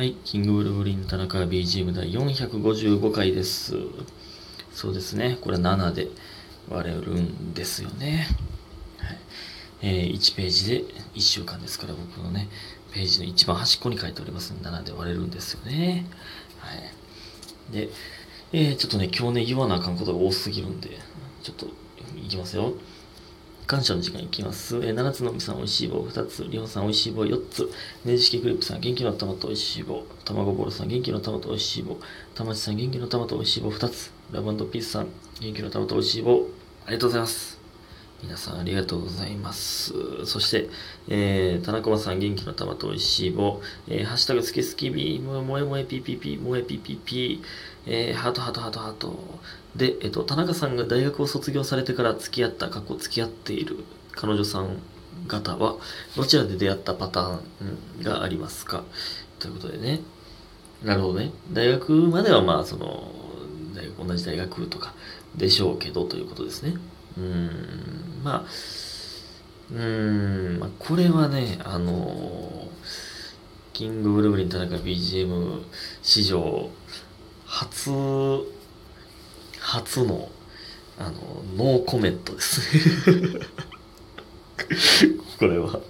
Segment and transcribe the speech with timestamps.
[0.00, 3.74] はい、キングブルブリン田中 BGM 第455回です。
[4.72, 6.08] そうですね、これ7で
[6.70, 8.26] 割れるんですよね。
[8.96, 9.18] はい
[9.82, 10.84] えー1ページで
[11.14, 12.48] 1週間ですから、僕のね、
[12.94, 16.06] ページの一番端っこに書いておりますので、7で割れるんですよね。
[16.60, 17.70] はい。
[17.70, 17.90] で、
[18.54, 20.98] えーちょっとね、今日ね、言わなあかんことが多すぎるんで、
[21.42, 21.66] ちょっと、
[22.16, 22.72] いきますよ。
[23.70, 24.74] 感謝の時間いきます。
[24.78, 26.00] えー、7つのみさんおいしい棒。
[26.00, 27.24] 2つ、りほさんおいしい棒。
[27.24, 27.70] 4つ、
[28.04, 31.96] ねじ式クリップさん元気の玉とおいしい棒、たまごぼろさん元気の玉とおいしい棒、
[32.34, 33.70] たまちさん元気の玉とおいしい棒。
[33.70, 35.06] 2つ、ラブピースさん
[35.40, 36.48] 元気の玉とおいしい棒、
[36.84, 37.59] ありがとうございます。
[38.22, 39.94] 皆さんありがとうございます。
[40.26, 40.68] そして、
[41.08, 47.42] えー、田中さん元気の玉とおいしい棒、えー、ハッシュタグつけすきび、もえもえもえピピピ、もえピピピ、
[47.86, 49.18] えー、ハートハートハートハート。
[49.74, 54.76] で、えっと、田中さんが大学を卒業されてから付き合った、過去付き合っている彼女さん
[55.26, 55.76] 方は、
[56.16, 57.40] どちらで出会ったパター
[58.00, 58.84] ンがありますか？
[59.38, 60.00] ということでね。
[60.84, 61.32] なるほどね。
[61.52, 63.12] 大学まではまあ、その、
[63.98, 64.94] 同じ大学とか
[65.36, 66.74] でしょうけどということですね。
[67.20, 68.44] うん、まあ、
[69.72, 72.68] うん、まあ、これはね、あの
[73.72, 75.62] キングブルブリン田中 BGM
[76.02, 76.70] 史上
[77.46, 77.90] 初、
[79.58, 80.28] 初の、
[80.98, 81.12] あの、
[81.56, 83.40] ノーコメントですね。
[85.38, 85.80] これは。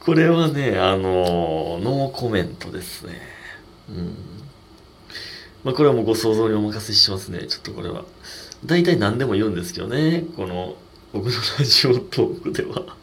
[0.00, 3.20] これはね、あのノーコメントですね。
[3.88, 4.16] うん。
[5.64, 7.46] まあ、これはもうご想像にお任せしますね。
[7.46, 8.04] ちょっとこれは。
[8.64, 10.24] 大体何でも言うんですけどね。
[10.36, 10.76] この、
[11.12, 12.96] 僕のラジオトークでは。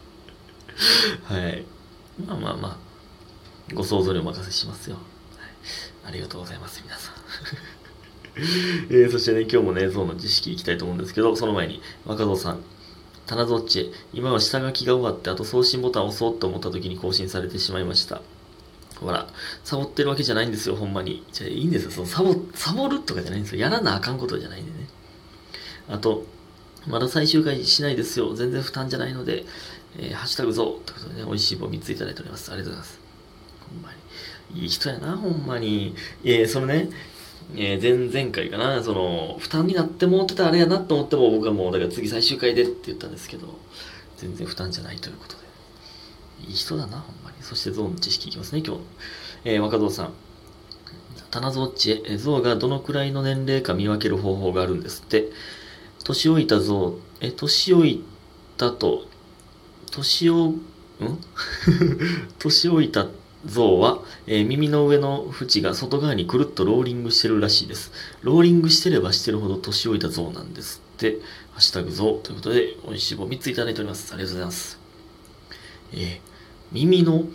[1.24, 1.64] はい。
[2.26, 2.78] まあまあまあ、
[3.74, 4.96] ご想像にお任せしますよ。
[4.96, 5.04] はい、
[6.06, 7.14] ありがとうございます、皆さん。
[8.90, 12.60] えーそしてね、今日もね、象の知識いきたいと思うんですけど、その前に、若造さん、
[13.26, 18.22] 棚ぞっち、今は下書きが終わって、あと送信ボタンを押そうと思った時に更新されてしまいました。
[19.00, 19.28] ほら、
[19.64, 21.24] サボってるわけじゃないんですよ、ほんまに。
[21.32, 23.60] じゃあいいんですよ、そのサボ、サボるとかじゃないんですよ。
[23.60, 24.88] やらなあかんことじゃないんでね。
[25.88, 26.24] あと、
[26.86, 28.34] まだ最終回しないですよ。
[28.34, 29.44] 全然負担じゃないので、
[29.98, 32.50] えーハッシュタグぞということでね、美味しい棒3ついただいております。
[32.52, 33.00] ありがとうございます。
[33.72, 33.90] ほんま
[34.54, 34.62] に。
[34.62, 35.94] いい人やな、ほんまに。
[36.24, 36.88] えー、そのね、
[37.54, 43.58] えー、前々回かな、その、負担になってもってたあれやなと思っても、僕はもう、だから次最終回でって言ったんですけど、
[44.16, 45.38] 全然負担じゃないということで。
[46.48, 47.36] いい人だな、ほんまに。
[47.40, 48.82] そしてゾウの知識いきますね、今日。
[49.44, 50.12] えー、若造さん。
[51.30, 55.28] 棚ゾッチへ、えーゾウがどのくらいの年齢か見分ける方法があるんですって。
[56.08, 58.02] 年老いたゾウ、え、年老い
[58.56, 59.06] たと、
[59.90, 60.60] 年を、ん？
[62.38, 63.08] 年老いた
[63.44, 67.92] 像は、えー耳の上の縁が外側にくるっとローリングしてるらしいです。
[68.22, 71.20] ローリングしてればしてるほど年老いた像なんですって。
[71.52, 74.14] ハッシュタグ像ということで、美味しい棒3ついただいております。
[74.14, 74.78] ありがとうございます。
[75.92, 76.28] えー
[76.72, 77.28] 耳の、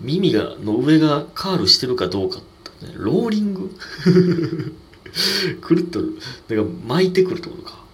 [0.00, 2.38] 耳が、の上がカールしてるかどうか
[2.82, 3.70] ね、ローリング？
[5.60, 6.00] くるっと、
[6.48, 7.84] だか巻いてくるってことか。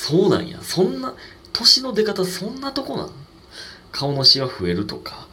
[0.00, 0.60] そうなんや。
[0.62, 1.12] そんな、
[1.52, 3.10] 年の出方そんなとこなん
[3.90, 5.26] 顔のシワ増えるとか、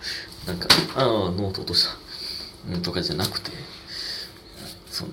[0.47, 2.79] なんか、ああ、ノート落とした。
[2.79, 3.51] とかじゃなくて、
[4.89, 5.11] その、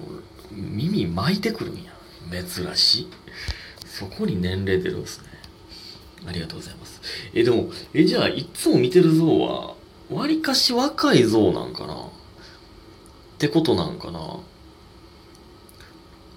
[0.50, 1.92] 耳巻いてくるんや。
[2.30, 3.08] 珍しい。
[3.86, 5.26] そこに年齢出るんですね。
[6.26, 7.00] ありがとうございます。
[7.34, 9.74] え、でも、え、じゃあ、いつも見てる像は、
[10.10, 11.94] わりかし若い像なんかな？
[11.94, 12.08] っ
[13.38, 14.38] てことなんかな？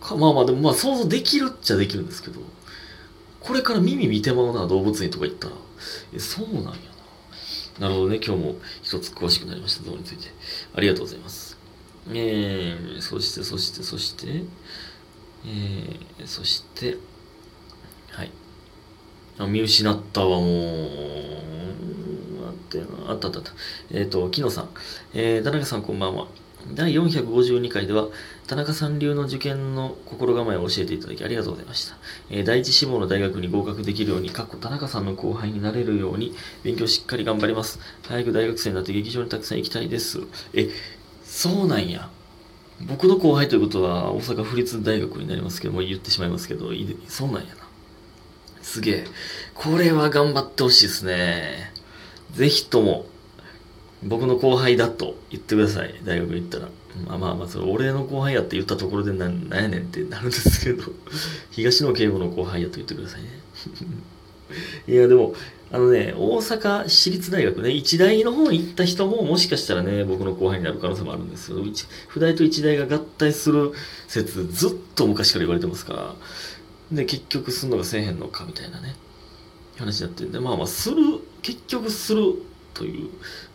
[0.01, 2.41] かまあまあ、でもまあ想像できるっちゃできるんですけど、
[3.45, 5.53] これから耳見てまうな、動物園とか行ったら。
[6.13, 6.69] え、そうなんや
[7.79, 7.87] な。
[7.87, 10.31] なるほどね、今日も一つ詳しくなりました、像について。
[10.73, 11.57] ありがとうございます。
[12.09, 14.43] えー、そして、そして、そして、
[15.45, 16.97] えー、そして、
[18.09, 18.31] はい。
[19.37, 21.45] あ、見失ったわ、もう。
[23.07, 23.51] あったあったあった。
[23.91, 24.69] えっ、と、木野さん。
[25.13, 26.27] えー、田中さんこんばんは。
[26.73, 28.07] 第452回では、
[28.47, 31.95] 田中さん流の受験の心構えを教えていただきありがとうございました。
[32.29, 36.33] えー第一志望の大学に合格できるように、かっこ田中さんの後輩になれるように、
[36.63, 37.79] 勉強しっかり頑張ります。
[38.07, 40.21] 早く大学生になって劇場にたくさん行きたいです。
[40.53, 40.69] え、
[41.23, 42.09] そうなんや。
[42.81, 46.71] 僕の後輩ということは、大阪府立大学になりますけども、言ってしまいますけど、
[47.07, 47.65] そうなんやな。
[48.61, 49.07] すげえ。
[49.53, 51.71] これは頑張ってほしいですね。
[52.33, 53.05] ぜひとも、
[54.05, 55.93] 僕の後輩だと言ってください。
[56.03, 56.69] 大学行ったら。
[57.07, 60.83] まあまあまあ、それ俺の後輩やって言ったところでななんやねんってなるんですけど、
[61.51, 63.29] 東野圭吾の後輩やと言ってくださいね。
[64.87, 65.35] いや、でも、
[65.71, 71.59] あのね、大阪市立大学ね、一大の方に行った人ももしかしたらね、僕の後輩になる可能性もあるんですよ。
[71.65, 73.71] 一不大と一大が合体する
[74.07, 76.15] 説、ずっと昔から言われてますから、
[76.91, 78.95] で、結局すんのかせえへんのかみたいなね、
[79.77, 80.95] 話になってんで、まあまあ、する、
[81.41, 82.35] 結局する
[82.75, 83.09] という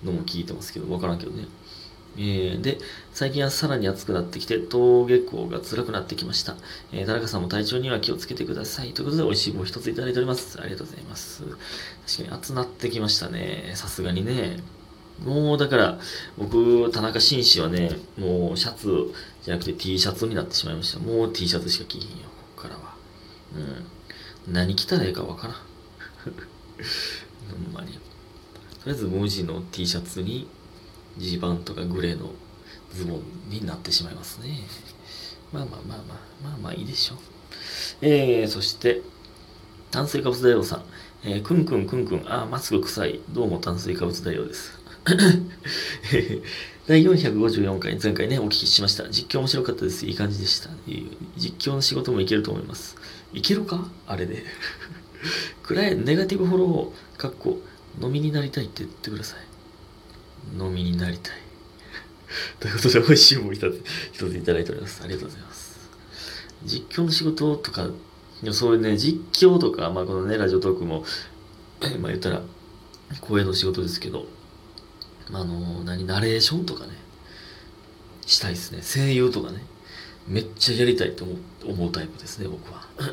[0.05, 1.47] のも聞いてますけど、わからんけどね。
[2.17, 2.79] えー、で、
[3.13, 6.57] 最近はさらに暑くなってきて、登下校が辛くなってきました。
[6.93, 8.93] えー、田中さんも体調には気をつけてください。
[8.93, 10.61] ということで、美味しい棒一ついただいております。
[10.61, 11.45] ありがとうございます。
[12.07, 13.73] 確かに暑なってきましたね。
[13.77, 14.61] さすがにね。
[15.25, 15.99] もうだから、
[16.39, 19.13] 僕、田中紳士はね、もうシャツ
[19.43, 20.99] じゃなくて T シャツになってしまいました。
[20.99, 22.95] もう T シャツしか着ひんよ、ここからは。
[24.47, 24.53] うん。
[24.53, 25.57] 何着たらええかわからん。
[27.65, 27.99] ほんまに。
[28.83, 30.49] とりあえず無地の T シャツに
[31.19, 32.31] ジーパンとかグレーの
[32.95, 34.61] ズボンになってしまいますね。
[35.53, 37.19] まあまあまあまあ、まあまあいいでしょう。
[38.01, 39.03] えー、そして、
[39.91, 40.85] 炭水化物大王さん。
[41.23, 43.21] えー、くんくんくんくん、あー、マスク臭い。
[43.31, 44.79] どうも炭水化物大王です。
[46.87, 49.09] 第454回、前回ね、お聞きしました。
[49.11, 50.07] 実況面白かったです。
[50.07, 50.71] いい感じでした。
[51.37, 52.97] 実況の仕事もいけると思います。
[53.35, 53.87] いけるか？
[54.07, 54.45] あれで。
[55.63, 57.61] くらい、ネガティブフォロー、かっこ、
[58.01, 60.59] 飲みになりたいって言ってください。
[60.59, 61.35] 飲みになりたい。
[62.59, 63.83] ということで、美味しいもん一つ、
[64.13, 65.03] 一ついただいております。
[65.03, 65.91] ありがとうございます。
[66.65, 67.89] 実況の仕事とか、
[68.53, 71.05] そういうね、実況とか、まあこのね、ラジオトークも、
[72.01, 72.43] まあ言ったら、
[73.21, 74.27] 声の仕事ですけど、
[75.31, 76.93] まあの、何、ナレーションとかね、
[78.27, 78.81] したいですね。
[78.83, 79.65] 声優とかね、
[80.29, 81.39] めっちゃやりたいと思う
[81.73, 82.87] 思うタイプですね、僕は。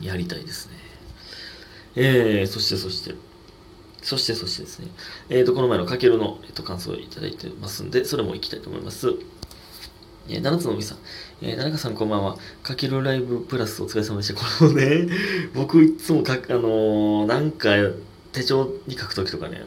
[0.00, 0.91] やりたいですね。
[1.94, 3.14] えー、そしてそして、
[4.02, 4.88] そしてそしてですね、
[5.28, 9.14] えっ、ー、と、この前のかけるの、えーと、感想をいただいてますんで、それもいきたいと思います。
[10.28, 10.98] えー、七つのみさん、
[11.40, 12.36] えー、田中さんこんばんは。
[12.62, 14.34] かけるライブプラスお疲れ様でした。
[14.34, 15.08] このね、
[15.54, 17.70] 僕いつもか、あのー、なんか
[18.32, 19.64] 手帳に書くときとかね、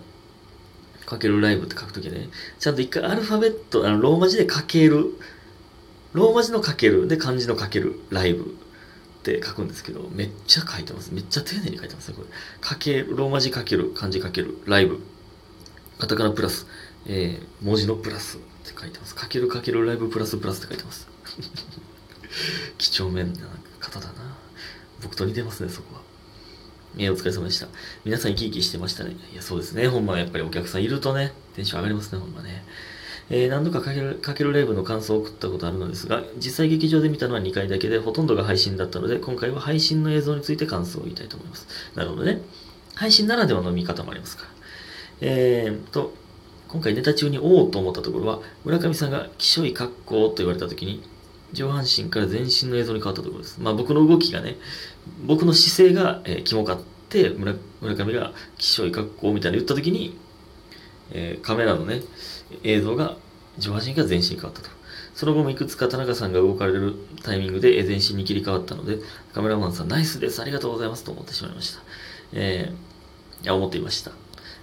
[1.06, 2.30] かけるライブって書くときね、
[2.60, 5.14] ちゃんと一回アルファベット、あのローマ字でかける、
[6.14, 8.56] ローマ字のかけるで漢字のかけるライブ
[9.34, 11.12] って書くんですけど、めっちゃ書いてます。
[11.12, 12.28] めっちゃ丁寧に書いてますね、これ。
[12.62, 15.02] かけ、ローマ字かける、漢字かける、ライブ。
[15.98, 16.68] カタカナプラス、
[17.08, 19.16] えー、文字のプラスって書いてます。
[19.16, 21.08] かけるかけるライブプラスプラスって書いてます。
[22.78, 23.40] 几帳面な
[23.80, 24.38] 方だな。
[25.02, 26.02] 僕と似てますね、そこは。
[26.98, 27.68] えー、お疲れ様でした。
[28.04, 29.16] 皆さん生き生きしてましたね。
[29.34, 29.88] いや、そうですね。
[29.88, 32.64] ほんまやっぱりお客さんいるとね、テンション上がりますね、ほんまね。
[33.30, 41.68] えー、何度かかけるかけるライブの感想を送ったことあるのですが、実際劇場で見たのは2回だけで、ほとんどが配信だったので、今回は配信の映像について感想を言いたいと思います。
[41.96, 42.42] なるほどね。
[42.94, 44.50] 配信ならではの見方もありますから。
[45.22, 46.14] えーと、
[46.68, 51.02] 今回ネタ中におおと思ったところは、村上さんが、きしょい格好と言われたときに、
[51.54, 53.60] 上半身から全身の映像に変わったところです。
[53.60, 54.58] まあ僕の動きがね、
[55.26, 56.80] 僕の姿勢が、えー、キモかっ
[57.10, 60.18] て村、村上が、きしょい格好みたいな言ったときに、
[61.12, 62.02] えー、カメラのね、
[62.64, 63.18] 映像が
[63.58, 64.70] 上半身が全身に変わったと。
[65.14, 69.00] その後もいくつか田中さんが動かれるタイミングで全身に切り替わったので、
[69.34, 71.82] カメラマンさんナイスです、ありがとうございますと思ってしまいました。
[72.34, 74.12] えー、いや、思っていました。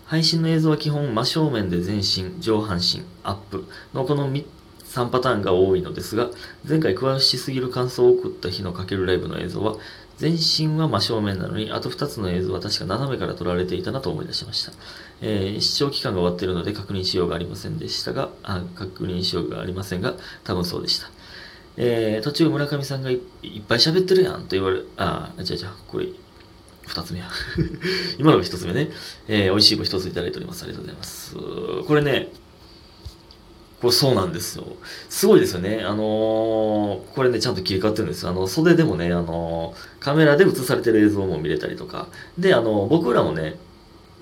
[0.05, 4.45] 配信の映像は基本真正面で全身、上半身、アップのこの3
[4.93, 6.29] 3パターンが多いのですが、
[6.69, 9.77] 前回詳しすぎる感想を送った日のかけるライブの映像は、
[10.19, 14.73] 全身は真正面なのに、あと2つの映像は確か斜めから撮られていたなと思い出しました。
[15.23, 21.11] えー、視聴期間が終わっているので確認しようがありませんでしたが、あ確認しようがありませんが、多分そうでした。
[21.79, 23.21] えー、途中村上さんがいっ
[23.67, 26.09] ぱい喋ってるやんと言われ、あ、違う違う、これ、
[26.87, 27.31] 二つ目や。
[28.19, 28.91] 今のが一つ目ね。
[29.27, 30.65] えー、美味しい棒一ついただいております。
[30.65, 31.35] ありがとうございます。
[31.87, 32.31] これね、
[33.83, 34.65] これそうなんですよ。
[35.11, 35.83] すごいですよね。
[35.85, 38.31] あのー、これね、ちゃんと切り替わってるんですよ。
[38.31, 42.07] あの、袖でもね、あのー、カメラで映されてる映像も見れたりとか。
[42.39, 43.57] で、あのー、僕らもね、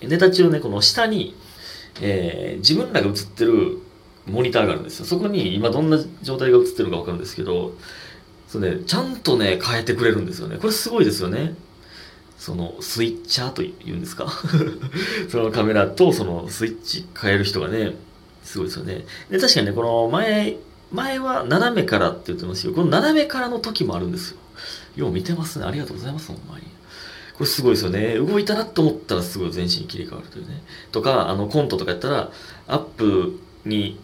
[0.03, 1.37] ネタ中ね、この下に、
[2.01, 3.79] え、自分らが映ってる
[4.27, 5.05] モニターがあるんですよ。
[5.05, 7.75] そこに今どんな状態が映ってるかわかるんですけど、
[8.49, 10.57] そうね、ちゃんとね、変えてくれるんですよね。
[10.57, 11.55] これすごいですよね。
[12.39, 14.27] そのスイッチャーというんですか？
[15.29, 17.95] そのカメラとそのスイッチ変える人がね、
[18.43, 19.05] すごいですよね。
[19.31, 20.57] で、確かにね、この前、
[20.93, 24.39] 前は斜めからって言ってますけど、この斜めからの時もあるんですよ。
[24.97, 25.65] よう見てますね。
[25.65, 26.65] ありがとうございます、ほんまに。
[27.35, 28.17] これすごいですよね。
[28.17, 30.63] 動いたなと思ったらすごい全身に切り替わるというね。
[30.93, 32.31] とか、あの、コントとかやったら、
[32.67, 33.99] アップに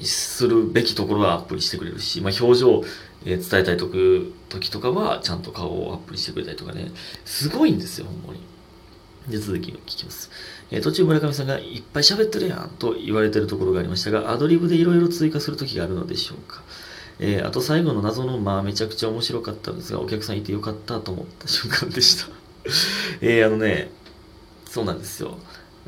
[0.00, 2.84] するべきところはアップにしてくれるし、まあ、表情を
[3.24, 3.88] 伝えたいと
[4.48, 6.92] 時とかは、ちゃんと顔をアップにしてくれたりとかね。
[7.24, 8.40] すごいんですよ、ほんまに。
[9.28, 10.30] で、続きを聞きます。
[10.70, 16.62] えー、途中村上さんがいっぱい喋ってるやんと言われてるところがありましたが、アドリブでいろいろ追加する時があるのでしょうか。
[17.20, 22.28] えー、あと最後の謎のまあめちゃくちゃ面白かったんですが、お客さんいてよかったと思った瞬間でした。
[23.20, 23.90] えー、あのね、
[24.66, 25.38] そうなんですよ。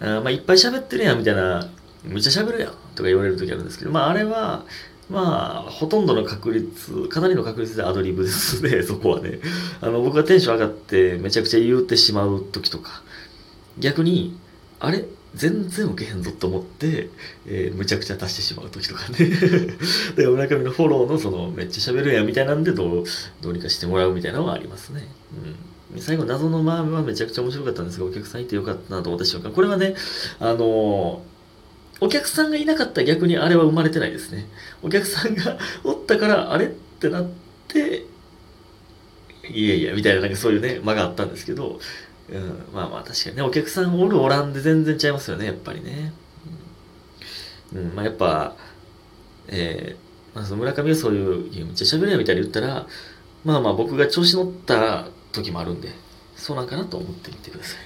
[0.00, 1.68] あまあいっぱい喋ってるやんみたいな、
[2.04, 4.64] めっちゃ喋るやんとか言われる時あるんですけど、まああれは、
[5.08, 9.38] まあ、ほとんどの確率、かなりの確率でアドリブですね、そこはね。
[9.80, 13.02] あの、僕がテンション上がってめちゃくちゃ言うてしまう時とか、
[13.78, 14.38] 逆に、
[14.80, 15.04] あれ？
[15.34, 17.10] 全然受けへんぞと思って、
[17.46, 19.18] えーむちゃくちゃ足してしまう時とかね。
[20.16, 23.04] で村上のフォローのそのめっちゃ喋るやんみたいなんでどう
[23.42, 25.06] どうにかしてもらうみたいなのはありますね、
[25.92, 29.94] うん、最後謎のマームはめちゃくちゃ面白かったんですがお客さんいてよかったなと思った瞬間これはね
[30.40, 31.22] あの
[32.00, 34.48] お客さんがいなかったら逆にあれは生まれてないですね。
[34.82, 36.66] お客さんが おったからあれ？
[36.66, 37.26] ってなっ
[37.68, 38.04] て
[39.50, 41.78] いやいやみたいななんかそういうね間があったんですけど
[42.32, 46.12] うん、まあまあ確かにね、お客さんおるおらんで全然違いますよね、やっぱりね。
[47.74, 48.56] うん、まあやっぱ、
[49.48, 50.06] えー
[50.36, 52.86] まあ、その村上がそういう、めっちゃ喋るやみたいに言ったら、
[53.44, 55.88] まあまあ僕が調子乗った時もあるんで、
[56.36, 57.78] そうなんかなと思ってみてください。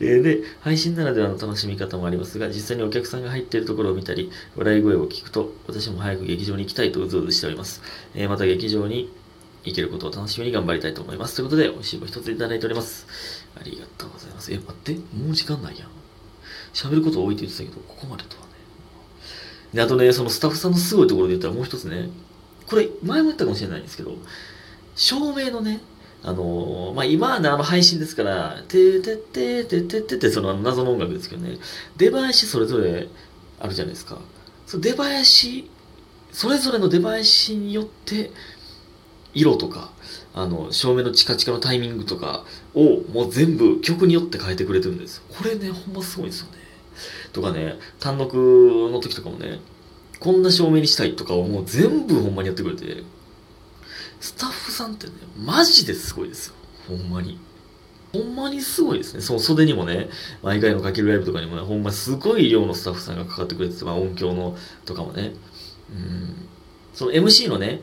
[0.00, 7.82] えーで、配信ならではの楽しみ方もありますが、実際にお客さんが入っているところを見たり、笑い声を聞くと、私も早く劇場に行きたいとうずうずしております。
[8.14, 9.10] えーまた劇場に
[9.64, 11.36] 行けることを楽しみに頑張りたいと思います。
[11.36, 13.06] ということで、美味しい棒一ついただいております。
[13.54, 14.52] ありがとうございます。
[14.52, 15.88] え、待って、もう時間ないやん。
[16.72, 18.48] 喋ること多いって言ってたけど、ここまでとはね。
[19.74, 22.10] で、あとね、そのスタッフさんのすごいところで言ったらもう一つね、
[22.66, 24.16] これ、前も言ったかもしれないんですけど、
[24.96, 25.80] 照明のね、
[26.24, 31.58] あのーまあ、今はね、あの配信ですから、てーてててててて、その謎の音楽ですけどね、
[31.96, 33.08] 出囃子それぞれ
[33.58, 34.18] あるじゃないですか。
[34.66, 35.70] その出囃子、
[36.32, 38.30] それぞれの出囃子によって、
[39.34, 39.90] 色とか、
[40.34, 45.22] あの、照明のチカチカのタイミングとかをもう全部曲によって変えてくれてるんです。
[45.28, 46.58] これね、ほんますごいんですよね。
[47.32, 49.60] とかね、単独の時とかもね、
[50.20, 53.02] こんな照明にしたいとかをもう全部ほんまにやってくれて、
[54.20, 56.54] スタッフさんってね、マジですごいですよ。
[56.88, 57.38] ほんまに。
[58.12, 59.22] ほんまにすごいですね。
[59.22, 60.10] その袖にもね、
[60.42, 65.32] 毎回のかけるライブとかにもね、ほんますごい量のスタッフさんがかかってくれてて、まあ音響のとかもね。
[65.90, 66.48] うん。
[66.92, 67.80] その MC のね、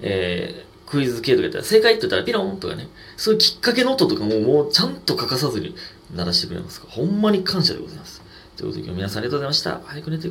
[0.00, 5.74] えークイズ系とかやったら、正解って言ったらピロンとかね、そういうきっかけの音とかももうちゃんと欠かさずに
[6.14, 8.22] 鳴らしてくれますから、ほんまに感謝でございます。
[8.56, 9.80] ということで今日皆さんありがとうございました。
[9.84, 10.26] 早く寝て